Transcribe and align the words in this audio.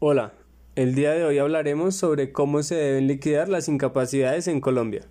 Hola, 0.00 0.32
el 0.76 0.94
día 0.94 1.10
de 1.10 1.24
hoy 1.24 1.38
hablaremos 1.38 1.96
sobre 1.96 2.30
cómo 2.30 2.62
se 2.62 2.76
deben 2.76 3.08
liquidar 3.08 3.48
las 3.48 3.66
incapacidades 3.66 4.46
en 4.46 4.60
Colombia. 4.60 5.02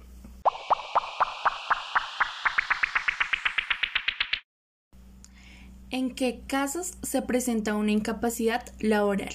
¿En 5.89 6.15
qué 6.15 6.39
casos 6.47 6.93
se 7.03 7.21
presenta 7.21 7.75
una 7.75 7.91
incapacidad 7.91 8.63
laboral? 8.79 9.33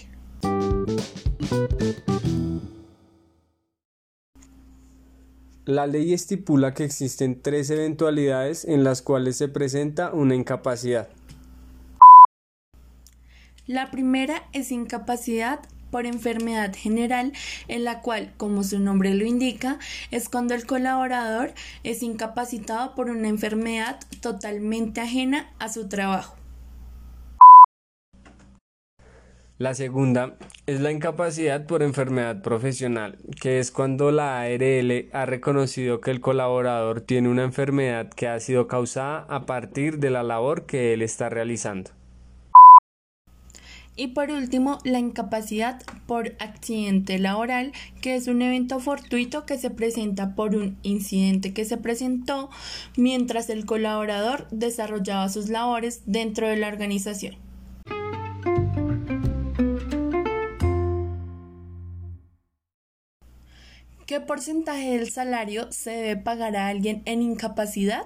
La 5.67 5.87
ley 5.87 6.15
estipula 6.15 6.73
que 6.73 6.85
existen 6.85 7.43
tres 7.43 7.69
eventualidades 7.69 8.65
en 8.65 8.85
las 8.85 9.03
cuales 9.03 9.37
se 9.37 9.49
presenta 9.49 10.15
una 10.15 10.35
incapacidad. 10.35 11.11
La 13.73 13.91
primera 13.91 14.43
es 14.53 14.71
incapacidad 14.71 15.61
por 15.91 16.05
enfermedad 16.05 16.75
general, 16.77 17.33
en 17.69 17.85
la 17.85 18.03
cual, 18.03 18.35
como 18.37 18.65
su 18.65 18.79
nombre 18.79 19.15
lo 19.15 19.25
indica, 19.25 19.79
es 20.11 20.29
cuando 20.29 20.53
el 20.53 20.67
colaborador 20.67 21.55
es 21.83 22.03
incapacitado 22.03 22.95
por 22.95 23.09
una 23.09 23.29
enfermedad 23.29 23.99
totalmente 24.21 25.01
ajena 25.01 25.55
a 25.59 25.71
su 25.71 25.89
trabajo. 25.89 26.37
La 29.57 29.73
segunda 29.73 30.37
es 30.67 30.83
la 30.83 30.93
incapacidad 30.93 31.65
por 31.65 31.83
enfermedad 31.83 32.43
profesional, 32.43 33.17
que 33.41 33.59
es 33.59 33.71
cuando 33.71 34.11
la 34.11 34.43
ARL 34.43 35.09
ha 35.15 35.25
reconocido 35.25 36.03
que 36.03 36.11
el 36.11 36.21
colaborador 36.21 37.01
tiene 37.01 37.31
una 37.31 37.45
enfermedad 37.45 38.11
que 38.11 38.29
ha 38.29 38.39
sido 38.39 38.69
causada 38.69 39.25
a 39.31 39.47
partir 39.47 39.99
de 39.99 40.11
la 40.11 40.23
labor 40.23 40.67
que 40.67 40.93
él 40.93 41.01
está 41.01 41.31
realizando. 41.31 41.93
Y 43.95 44.09
por 44.09 44.31
último, 44.31 44.79
la 44.85 44.99
incapacidad 44.99 45.83
por 46.07 46.35
accidente 46.39 47.19
laboral, 47.19 47.73
que 48.01 48.15
es 48.15 48.27
un 48.27 48.41
evento 48.41 48.81
fortuito 48.81 49.45
que 49.45 49.59
se 49.59 49.69
presenta 49.69 50.35
por 50.35 50.57
un 50.57 50.79
incidente 50.83 51.53
que 51.53 51.67
se 51.67 51.77
presentó 51.77 52.49
mientras 52.97 53.51
el 53.51 53.67
colaborador 53.67 54.49
desarrollaba 54.51 55.29
sus 55.29 55.51
labores 55.51 56.03
dentro 56.07 56.49
de 56.49 56.57
la 56.57 56.69
organización. 56.69 57.37
¿Qué 64.07 64.21
porcentaje 64.21 64.99
del 64.99 65.11
salario 65.11 65.71
se 65.71 65.91
debe 65.91 66.17
pagar 66.17 66.57
a 66.57 66.69
alguien 66.69 67.03
en 67.05 67.23
incapacidad? 67.23 68.05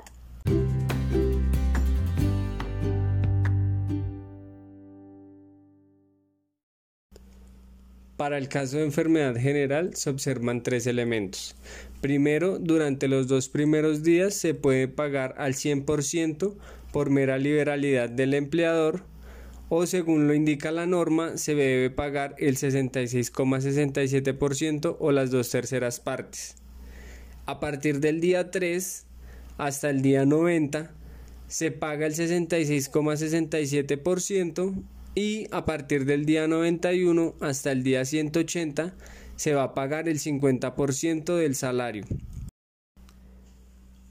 Para 8.16 8.38
el 8.38 8.48
caso 8.48 8.78
de 8.78 8.84
enfermedad 8.84 9.36
general 9.36 9.94
se 9.94 10.08
observan 10.08 10.62
tres 10.62 10.86
elementos. 10.86 11.54
Primero, 12.00 12.58
durante 12.58 13.08
los 13.08 13.28
dos 13.28 13.50
primeros 13.50 14.02
días 14.02 14.32
se 14.34 14.54
puede 14.54 14.88
pagar 14.88 15.34
al 15.36 15.52
100% 15.52 16.54
por 16.92 17.10
mera 17.10 17.36
liberalidad 17.36 18.08
del 18.08 18.32
empleador 18.32 19.02
o 19.68 19.84
según 19.86 20.28
lo 20.28 20.34
indica 20.34 20.70
la 20.70 20.86
norma 20.86 21.36
se 21.36 21.54
debe 21.54 21.90
pagar 21.90 22.34
el 22.38 22.56
66,67% 22.56 24.96
o 24.98 25.12
las 25.12 25.30
dos 25.30 25.50
terceras 25.50 26.00
partes. 26.00 26.56
A 27.44 27.60
partir 27.60 28.00
del 28.00 28.20
día 28.20 28.50
3 28.50 29.04
hasta 29.58 29.90
el 29.90 30.00
día 30.02 30.24
90 30.24 30.90
se 31.48 31.70
paga 31.70 32.06
el 32.06 32.14
66,67% 32.14 34.74
y 35.16 35.48
a 35.50 35.64
partir 35.64 36.04
del 36.04 36.26
día 36.26 36.46
91 36.46 37.34
hasta 37.40 37.72
el 37.72 37.82
día 37.82 38.04
180 38.04 38.94
se 39.34 39.54
va 39.54 39.64
a 39.64 39.74
pagar 39.74 40.08
el 40.08 40.20
50% 40.20 41.36
del 41.36 41.54
salario. 41.56 42.04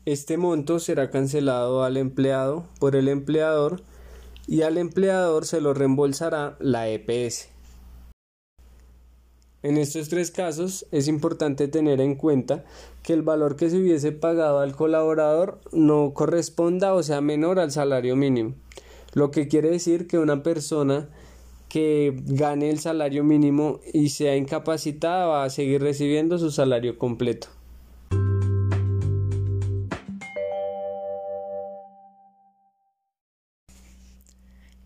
Este 0.05 0.37
monto 0.37 0.79
será 0.79 1.11
cancelado 1.11 1.83
al 1.83 1.97
empleado 1.97 2.67
por 2.79 2.95
el 2.95 3.07
empleador 3.07 3.83
y 4.47 4.63
al 4.63 4.77
empleador 4.77 5.45
se 5.45 5.61
lo 5.61 5.73
reembolsará 5.73 6.57
la 6.59 6.89
EPS. 6.89 7.49
En 9.61 9.77
estos 9.77 10.09
tres 10.09 10.31
casos 10.31 10.85
es 10.91 11.07
importante 11.07 11.67
tener 11.67 12.01
en 12.01 12.15
cuenta 12.15 12.65
que 13.03 13.13
el 13.13 13.21
valor 13.21 13.55
que 13.55 13.69
se 13.69 13.77
hubiese 13.77 14.11
pagado 14.11 14.59
al 14.59 14.75
colaborador 14.75 15.59
no 15.71 16.13
corresponda 16.13 16.93
o 16.93 17.01
sea 17.01 17.21
menor 17.21 17.59
al 17.59 17.71
salario 17.71 18.15
mínimo, 18.15 18.53
lo 19.15 19.31
que 19.31 19.47
quiere 19.47 19.71
decir 19.71 20.05
que 20.05 20.19
una 20.19 20.43
persona 20.43 21.09
que 21.69 22.13
gane 22.25 22.69
el 22.69 22.79
salario 22.79 23.23
mínimo 23.23 23.79
y 23.91 24.09
sea 24.09 24.35
incapacitada 24.35 25.25
va 25.25 25.43
a 25.45 25.49
seguir 25.49 25.81
recibiendo 25.81 26.37
su 26.37 26.51
salario 26.51 26.99
completo. 26.99 27.47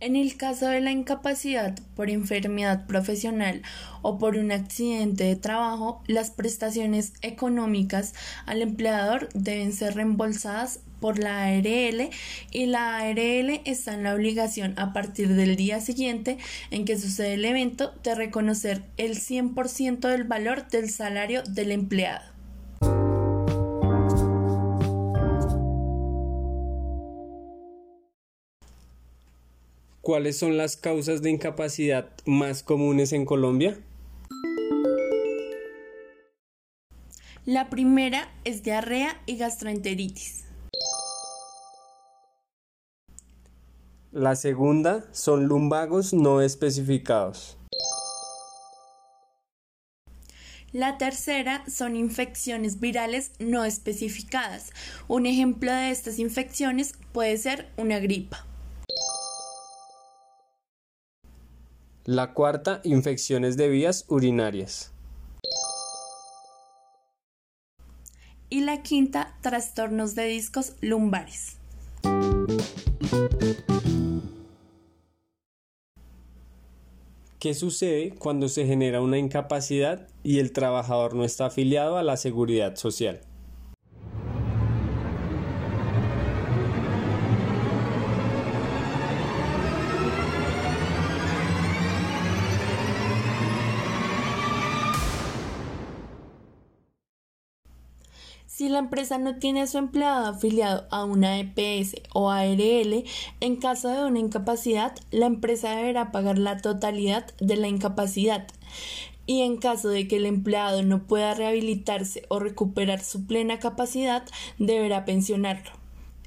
En 0.01 0.15
el 0.15 0.37
caso 0.37 0.67
de 0.67 0.79
la 0.79 0.91
incapacidad 0.91 1.77
por 1.97 2.09
enfermedad 2.09 2.87
profesional 2.87 3.63
o 4.01 4.17
por 4.17 4.37
un 4.37 4.53
accidente 4.53 5.25
de 5.25 5.35
trabajo, 5.35 6.01
las 6.07 6.31
prestaciones 6.31 7.11
económicas 7.21 8.13
al 8.45 8.61
empleador 8.61 9.27
deben 9.33 9.73
ser 9.73 9.95
reembolsadas 9.95 10.79
por 11.01 11.19
la 11.19 11.43
ARL 11.43 12.11
y 12.51 12.65
la 12.67 12.99
ARL 12.99 13.61
está 13.65 13.93
en 13.93 14.03
la 14.03 14.15
obligación 14.15 14.73
a 14.77 14.93
partir 14.93 15.35
del 15.35 15.57
día 15.57 15.81
siguiente 15.81 16.37
en 16.71 16.85
que 16.85 16.97
sucede 16.97 17.33
el 17.33 17.43
evento 17.43 17.93
de 18.01 18.15
reconocer 18.15 18.83
el 18.95 19.17
100% 19.17 19.99
del 20.07 20.23
valor 20.23 20.69
del 20.69 20.89
salario 20.89 21.43
del 21.43 21.73
empleado. 21.73 22.38
¿Cuáles 30.01 30.37
son 30.37 30.55
las 30.55 30.77
causas 30.77 31.21
de 31.21 31.29
incapacidad 31.29 32.11
más 32.25 32.63
comunes 32.63 33.11
en 33.11 33.25
Colombia? 33.25 33.77
La 37.45 37.69
primera 37.69 38.31
es 38.45 38.63
diarrea 38.63 39.21
y 39.25 39.37
gastroenteritis. 39.37 40.45
La 44.11 44.35
segunda 44.35 45.03
son 45.11 45.45
lumbagos 45.45 46.13
no 46.13 46.41
especificados. 46.41 47.57
La 50.71 50.97
tercera 50.97 51.63
son 51.67 51.95
infecciones 51.95 52.79
virales 52.79 53.31
no 53.39 53.65
especificadas. 53.65 54.71
Un 55.07 55.25
ejemplo 55.25 55.73
de 55.73 55.91
estas 55.91 56.19
infecciones 56.19 56.93
puede 57.11 57.37
ser 57.37 57.69
una 57.75 57.99
gripa. 57.99 58.45
La 62.05 62.33
cuarta, 62.33 62.79
infecciones 62.85 63.57
de 63.57 63.67
vías 63.67 64.05
urinarias. 64.07 64.93
Y 68.49 68.61
la 68.61 68.81
quinta, 68.81 69.37
trastornos 69.41 70.15
de 70.15 70.23
discos 70.25 70.73
lumbares. 70.81 71.57
¿Qué 77.39 77.53
sucede 77.53 78.15
cuando 78.17 78.47
se 78.47 78.65
genera 78.65 79.01
una 79.01 79.17
incapacidad 79.17 80.07
y 80.23 80.39
el 80.39 80.51
trabajador 80.51 81.15
no 81.15 81.25
está 81.25 81.47
afiliado 81.47 81.97
a 81.97 82.03
la 82.03 82.17
seguridad 82.17 82.75
social? 82.75 83.21
Si 98.59 98.67
la 98.67 98.79
empresa 98.79 99.17
no 99.17 99.37
tiene 99.37 99.61
a 99.61 99.67
su 99.67 99.77
empleado 99.77 100.27
afiliado 100.27 100.85
a 100.91 101.05
una 101.05 101.39
EPS 101.39 101.95
o 102.13 102.29
ARL, 102.29 103.05
en 103.39 103.55
caso 103.55 103.87
de 103.87 104.03
una 104.03 104.19
incapacidad, 104.19 104.93
la 105.11 105.27
empresa 105.27 105.77
deberá 105.77 106.11
pagar 106.11 106.37
la 106.37 106.57
totalidad 106.57 107.25
de 107.39 107.55
la 107.55 107.69
incapacidad. 107.69 108.49
Y 109.25 109.43
en 109.43 109.55
caso 109.55 109.87
de 109.87 110.09
que 110.09 110.17
el 110.17 110.25
empleado 110.25 110.83
no 110.83 111.03
pueda 111.03 111.35
rehabilitarse 111.35 112.25
o 112.27 112.39
recuperar 112.39 113.01
su 113.01 113.25
plena 113.25 113.59
capacidad, 113.59 114.25
deberá 114.57 115.05
pensionarlo. 115.05 115.71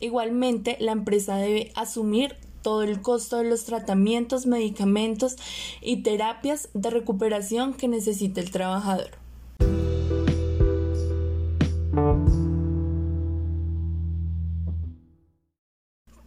Igualmente, 0.00 0.78
la 0.80 0.92
empresa 0.92 1.36
debe 1.36 1.70
asumir 1.74 2.36
todo 2.62 2.82
el 2.82 3.02
costo 3.02 3.36
de 3.36 3.44
los 3.44 3.66
tratamientos, 3.66 4.46
medicamentos 4.46 5.36
y 5.82 5.98
terapias 5.98 6.70
de 6.72 6.88
recuperación 6.88 7.74
que 7.74 7.88
necesite 7.88 8.40
el 8.40 8.50
trabajador. 8.50 9.21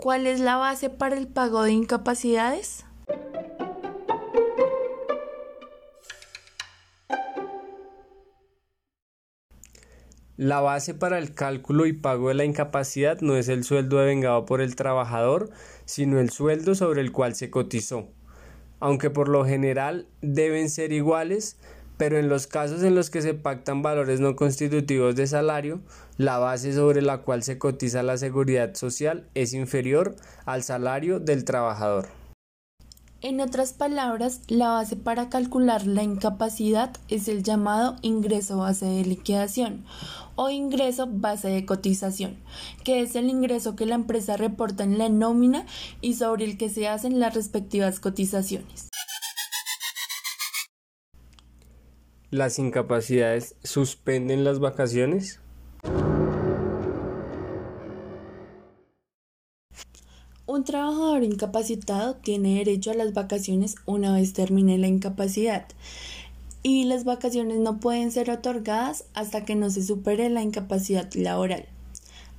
¿Cuál 0.05 0.27
es 0.27 0.39
la 0.39 0.57
base 0.57 0.91
para 0.91 1.17
el 1.17 1.27
pago 1.27 1.63
de 1.63 1.71
incapacidades? 1.71 2.85
La 10.37 10.61
base 10.61 10.93
para 10.93 11.17
el 11.17 11.33
cálculo 11.33 11.87
y 11.87 11.93
pago 11.93 12.27
de 12.27 12.35
la 12.35 12.45
incapacidad 12.45 13.19
no 13.21 13.35
es 13.35 13.47
el 13.47 13.63
sueldo 13.63 13.97
devengado 13.97 14.45
por 14.45 14.61
el 14.61 14.75
trabajador, 14.75 15.49
sino 15.85 16.19
el 16.19 16.29
sueldo 16.29 16.75
sobre 16.75 17.01
el 17.01 17.11
cual 17.11 17.33
se 17.33 17.49
cotizó. 17.49 18.07
Aunque 18.79 19.09
por 19.09 19.27
lo 19.27 19.43
general 19.43 20.07
deben 20.21 20.69
ser 20.69 20.93
iguales, 20.93 21.57
pero 21.97 22.17
en 22.17 22.29
los 22.29 22.47
casos 22.47 22.83
en 22.83 22.95
los 22.95 23.09
que 23.09 23.21
se 23.21 23.33
pactan 23.33 23.81
valores 23.81 24.19
no 24.19 24.35
constitutivos 24.35 25.15
de 25.15 25.27
salario, 25.27 25.81
la 26.17 26.37
base 26.37 26.73
sobre 26.73 27.01
la 27.01 27.19
cual 27.19 27.43
se 27.43 27.57
cotiza 27.57 28.03
la 28.03 28.17
seguridad 28.17 28.75
social 28.75 29.27
es 29.33 29.53
inferior 29.53 30.15
al 30.45 30.63
salario 30.63 31.19
del 31.19 31.45
trabajador. 31.45 32.07
En 33.21 33.41
otras 33.41 33.73
palabras, 33.73 34.41
la 34.49 34.69
base 34.69 34.95
para 34.95 35.29
calcular 35.29 35.87
la 35.87 36.03
incapacidad 36.03 36.91
es 37.07 37.27
el 37.27 37.41
llamado 37.41 37.95
ingreso 38.03 38.57
base 38.57 38.85
de 38.85 39.03
liquidación 39.03 39.83
o 40.35 40.51
ingreso 40.51 41.07
base 41.09 41.47
de 41.47 41.65
cotización, 41.65 42.37
que 42.83 43.01
es 43.01 43.15
el 43.15 43.29
ingreso 43.29 43.75
que 43.75 43.87
la 43.87 43.95
empresa 43.95 44.37
reporta 44.37 44.83
en 44.83 44.99
la 44.99 45.09
nómina 45.09 45.65
y 46.01 46.15
sobre 46.15 46.45
el 46.45 46.57
que 46.57 46.69
se 46.69 46.87
hacen 46.87 47.19
las 47.19 47.33
respectivas 47.33 47.99
cotizaciones. 47.99 48.89
¿Las 52.35 52.59
incapacidades 52.59 53.55
suspenden 53.63 54.43
las 54.43 54.59
vacaciones? 54.59 55.39
Un 60.45 60.65
trabajador 60.65 61.23
incapacitado 61.23 62.17
tiene 62.17 62.57
derecho 62.57 62.91
a 62.91 62.93
las 62.93 63.13
vacaciones 63.13 63.75
una 63.85 64.11
vez 64.11 64.33
termine 64.33 64.77
la 64.77 64.87
incapacidad 64.87 65.65
y 66.61 66.83
las 66.83 67.05
vacaciones 67.05 67.59
no 67.59 67.79
pueden 67.79 68.11
ser 68.11 68.29
otorgadas 68.29 69.05
hasta 69.13 69.45
que 69.45 69.55
no 69.55 69.69
se 69.69 69.81
supere 69.81 70.29
la 70.29 70.41
incapacidad 70.41 71.09
laboral. 71.13 71.69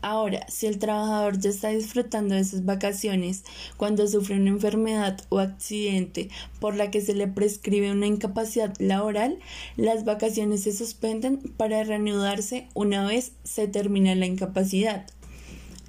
Ahora, 0.09 0.47
si 0.49 0.69
el 0.69 0.79
trabajador 0.79 1.41
ya 1.41 1.51
está 1.51 1.71
disfrutando 1.71 2.37
de 2.37 2.45
sus 2.45 2.65
vacaciones 2.65 3.43
cuando 3.77 4.07
sufre 4.07 4.37
una 4.37 4.51
enfermedad 4.51 5.21
o 5.31 5.41
accidente 5.41 6.29
por 6.61 6.77
la 6.77 6.93
que 6.93 7.01
se 7.01 7.13
le 7.13 7.27
prescribe 7.27 7.91
una 7.91 8.07
incapacidad 8.07 8.73
laboral, 8.79 9.41
las 9.77 10.05
vacaciones 10.05 10.63
se 10.63 10.71
suspenden 10.71 11.39
para 11.57 11.83
reanudarse 11.83 12.69
una 12.73 13.05
vez 13.05 13.33
se 13.43 13.67
termine 13.67 14.15
la 14.15 14.27
incapacidad. 14.27 15.07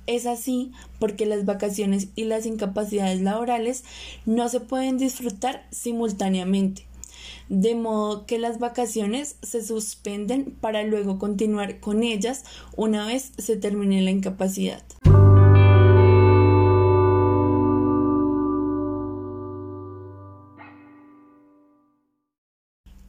Es 0.07 0.25
así 0.25 0.71
porque 0.97 1.27
las 1.27 1.45
vacaciones 1.45 2.07
y 2.15 2.23
las 2.23 2.47
incapacidades 2.47 3.21
laborales 3.21 3.83
no 4.25 4.49
se 4.49 4.61
pueden 4.61 4.97
disfrutar 4.97 5.67
simultáneamente, 5.69 6.86
de 7.49 7.75
modo 7.75 8.25
que 8.25 8.39
las 8.39 8.59
vacaciones 8.59 9.37
se 9.41 9.63
suspenden 9.63 10.55
para 10.59 10.83
luego 10.83 11.17
continuar 11.17 11.79
con 11.79 12.03
ellas 12.03 12.43
una 12.75 13.05
vez 13.05 13.31
se 13.37 13.57
termine 13.57 14.01
la 14.01 14.11
incapacidad. 14.11 14.83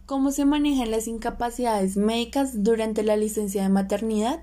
¿Cómo 0.07 0.31
se 0.31 0.47
manejan 0.47 0.91
las 0.91 1.07
incapacidades 1.07 1.99
médicas 1.99 2.65
durante 2.65 3.03
la 3.03 3.17
licencia 3.17 3.63
de 3.63 3.69
maternidad? 3.69 4.41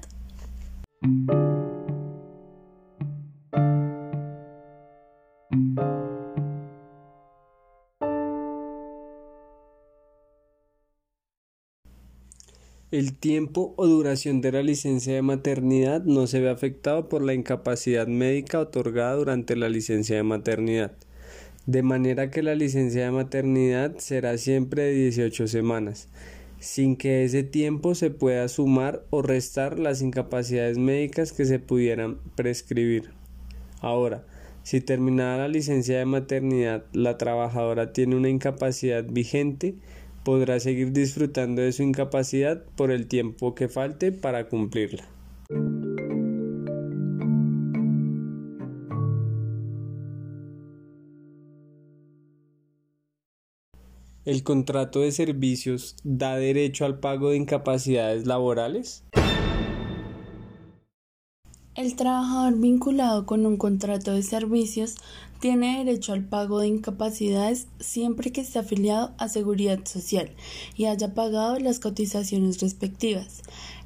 El 12.92 13.18
tiempo 13.18 13.74
o 13.78 13.88
duración 13.88 14.42
de 14.42 14.52
la 14.52 14.62
licencia 14.62 15.16
de 15.16 15.24
maternidad 15.24 16.04
no 16.04 16.28
se 16.28 16.40
ve 16.40 16.52
afectado 16.52 17.10
por 17.10 17.24
la 17.24 17.34
incapacidad 17.34 18.06
médica 18.06 18.60
otorgada 18.60 19.16
durante 19.16 19.56
la 19.56 19.70
licencia 19.70 20.18
de 20.18 20.22
maternidad, 20.22 20.92
de 21.66 21.82
manera 21.82 22.30
que 22.30 22.44
la 22.44 22.54
licencia 22.54 23.06
de 23.06 23.10
maternidad 23.10 23.98
será 23.98 24.38
siempre 24.38 24.84
de 24.84 24.94
18 24.94 25.48
semanas, 25.48 26.10
sin 26.60 26.96
que 26.96 27.24
ese 27.24 27.42
tiempo 27.42 27.96
se 27.96 28.12
pueda 28.12 28.48
sumar 28.50 29.04
o 29.10 29.24
restar 29.24 29.80
las 29.80 30.04
incapacidades 30.04 30.78
médicas 30.78 31.34
que 31.34 31.46
se 31.46 31.58
pudieran 31.58 32.20
prescribir. 32.36 33.10
Ahora, 33.82 34.28
si 34.62 34.80
terminada 34.80 35.40
la 35.40 35.48
licencia 35.48 35.98
de 35.98 36.06
maternidad 36.06 36.86
la 36.94 37.18
trabajadora 37.18 37.94
tiene 37.94 38.16
una 38.16 38.30
incapacidad 38.30 39.04
vigente, 39.04 39.74
podrá 40.26 40.60
seguir 40.60 40.92
disfrutando 40.92 41.62
de 41.62 41.72
su 41.72 41.84
incapacidad 41.84 42.66
por 42.76 42.92
el 42.92 43.08
tiempo 43.08 43.56
que 43.56 43.70
falte 43.70 44.12
para 44.12 44.50
cumplirla. 44.50 45.08
¿El 54.26 54.42
contrato 54.42 55.02
de 55.02 55.12
servicios 55.12 55.96
da 56.04 56.36
derecho 56.36 56.86
al 56.86 57.00
pago 57.00 57.30
de 57.30 57.38
incapacidades 57.38 58.26
laborales? 58.26 59.04
El 61.76 61.98
trabajador 61.98 62.58
vinculado 62.58 63.26
con 63.26 63.46
un 63.46 63.58
contrato 63.58 64.14
de 64.14 64.24
servicios 64.24 64.96
tiene 65.42 65.84
derecho 65.84 66.14
al 66.14 66.24
pago 66.24 66.62
de 66.62 66.70
incapacidades 66.70 67.68
siempre 67.82 68.32
que 68.32 68.40
esté 68.40 68.60
afiliado 68.60 69.12
a 69.18 69.28
Seguridad 69.28 69.84
Social 69.84 70.32
y 70.78 70.86
haya 70.86 71.14
pagado 71.14 71.60
las 71.60 71.82
cotizaciones 71.82 72.62
respectivas. 72.62 73.42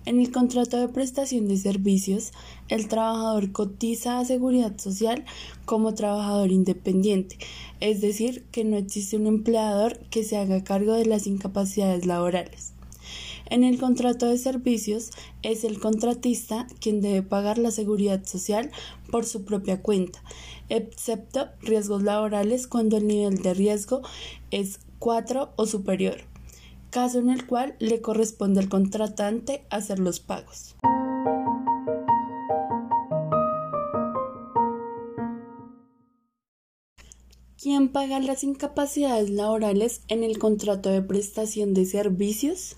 En 0.06 0.20
el 0.20 0.32
contrato 0.32 0.78
de 0.78 0.88
prestación 0.88 1.48
de 1.48 1.58
servicios, 1.58 2.32
el 2.68 2.88
trabajador 2.88 3.52
cotiza 3.52 4.20
a 4.20 4.26
Seguridad 4.26 4.78
Social 4.78 5.26
como 5.66 5.96
trabajador 5.96 6.52
independiente, 6.52 7.40
es 7.80 8.02
decir, 8.02 8.44
que 8.52 8.66
no 8.66 8.78
existe 8.78 9.18
un 9.18 9.26
empleador 9.26 9.98
que 10.12 10.24
se 10.24 10.38
haga 10.38 10.64
cargo 10.64 10.94
de 10.94 11.08
las 11.08 11.26
incapacidades 11.26 12.06
laborales. 12.06 12.74
En 13.50 13.64
el 13.64 13.80
contrato 13.80 14.28
de 14.28 14.38
servicios 14.38 15.10
es 15.42 15.64
el 15.64 15.80
contratista 15.80 16.68
quien 16.80 17.02
debe 17.02 17.24
pagar 17.24 17.58
la 17.58 17.72
seguridad 17.72 18.24
social 18.26 18.70
por 19.10 19.26
su 19.26 19.44
propia 19.44 19.82
cuenta, 19.82 20.22
excepto 20.70 21.48
riesgos 21.62 22.04
laborales 22.04 22.68
cuando 22.68 22.98
el 22.98 23.08
nivel 23.08 23.42
de 23.42 23.56
riesgo 23.56 24.02
es 24.52 24.80
4 25.00 25.54
o 25.56 25.66
superior, 25.66 26.18
caso 26.92 27.18
en 27.18 27.32
el 27.32 27.48
cual 27.48 27.76
le 27.80 28.02
corresponde 28.02 28.60
al 28.60 28.70
contratante 28.70 29.64
hacer 29.72 29.98
los 29.98 30.20
pagos. 30.20 30.76
¿Quién 37.62 37.90
paga 37.90 38.20
las 38.20 38.44
incapacidades 38.46 39.30
laborales 39.30 40.02
en 40.08 40.24
el 40.24 40.38
contrato 40.38 40.90
de 40.90 41.02
prestación 41.02 41.74
de 41.74 41.86
servicios? 41.86 42.76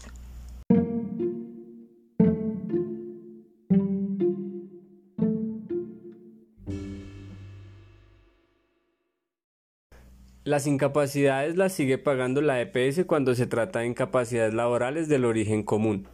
Las 10.51 10.67
incapacidades 10.67 11.55
las 11.55 11.71
sigue 11.71 11.97
pagando 11.97 12.41
la 12.41 12.59
EPS 12.59 13.05
cuando 13.05 13.35
se 13.35 13.47
trata 13.47 13.79
de 13.79 13.85
incapacidades 13.85 14.53
laborales 14.53 15.07
del 15.07 15.23
origen 15.23 15.63
común 15.63 16.09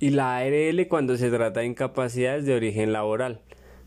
y 0.00 0.08
la 0.08 0.38
ARL 0.38 0.88
cuando 0.88 1.18
se 1.18 1.28
trata 1.28 1.60
de 1.60 1.66
incapacidades 1.66 2.46
de 2.46 2.54
origen 2.54 2.94
laboral, 2.94 3.42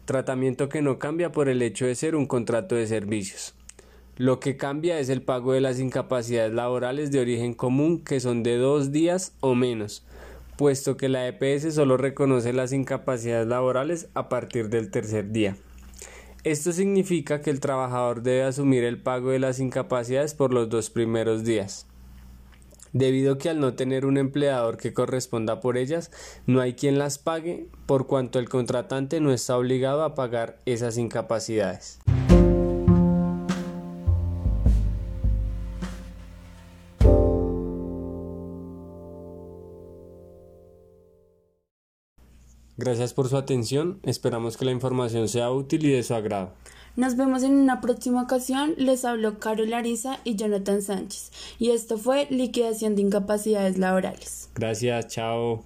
tratamiento 0.05 0.69
que 0.69 0.83
no 0.83 0.99
cambia 0.99 1.31
por 1.31 1.49
el 1.49 1.63
hecho 1.63 1.87
de 1.87 1.95
ser 1.95 2.15
un 2.15 2.27
contrato 2.27 2.75
de 2.75 2.85
servicios. 2.85 3.55
Lo 4.17 4.39
que 4.39 4.55
cambia 4.55 4.99
es 4.99 5.09
el 5.09 5.23
pago 5.23 5.53
de 5.53 5.61
las 5.61 5.79
incapacidades 5.79 6.53
laborales 6.53 7.09
de 7.09 7.19
origen 7.19 7.55
común 7.55 8.03
que 8.03 8.19
son 8.19 8.43
de 8.43 8.57
dos 8.57 8.91
días 8.91 9.33
o 9.39 9.55
menos, 9.55 10.05
puesto 10.57 10.95
que 10.95 11.09
la 11.09 11.27
EPS 11.27 11.73
solo 11.73 11.97
reconoce 11.97 12.53
las 12.53 12.71
incapacidades 12.71 13.47
laborales 13.47 14.09
a 14.13 14.29
partir 14.29 14.69
del 14.69 14.91
tercer 14.91 15.31
día. 15.31 15.57
Esto 16.43 16.71
significa 16.71 17.41
que 17.41 17.49
el 17.49 17.59
trabajador 17.59 18.21
debe 18.21 18.43
asumir 18.43 18.83
el 18.83 19.01
pago 19.01 19.31
de 19.31 19.39
las 19.39 19.59
incapacidades 19.59 20.33
por 20.33 20.53
los 20.53 20.69
dos 20.69 20.89
primeros 20.89 21.43
días. 21.43 21.87
Debido 22.93 23.37
que 23.37 23.49
al 23.49 23.59
no 23.59 23.73
tener 23.73 24.05
un 24.05 24.17
empleador 24.17 24.77
que 24.77 24.93
corresponda 24.93 25.59
por 25.59 25.77
ellas, 25.77 26.09
no 26.45 26.61
hay 26.61 26.73
quien 26.73 26.97
las 26.97 27.17
pague, 27.17 27.67
por 27.85 28.07
cuanto 28.07 28.39
el 28.39 28.49
contratante 28.49 29.19
no 29.19 29.33
está 29.33 29.57
obligado 29.57 30.03
a 30.03 30.15
pagar 30.15 30.59
esas 30.65 30.97
incapacidades. 30.97 31.99
Gracias 42.77 43.13
por 43.13 43.27
su 43.27 43.37
atención, 43.37 43.99
esperamos 44.03 44.55
que 44.55 44.65
la 44.65 44.71
información 44.71 45.27
sea 45.27 45.51
útil 45.51 45.85
y 45.85 45.91
de 45.91 46.03
su 46.03 46.13
agrado. 46.13 46.53
Nos 46.95 47.15
vemos 47.15 47.43
en 47.43 47.53
una 47.53 47.79
próxima 47.79 48.23
ocasión. 48.23 48.73
Les 48.77 49.05
habló 49.05 49.37
Carol 49.37 49.69
Larisa 49.69 50.19
y 50.23 50.35
Jonathan 50.35 50.81
Sánchez. 50.81 51.31
Y 51.59 51.69
esto 51.69 51.99
fue 51.99 52.25
Liquidación 52.31 52.95
de 52.95 53.03
Incapacidades 53.03 53.77
Laborales. 53.77 54.49
Gracias, 54.55 55.07
chao. 55.07 55.63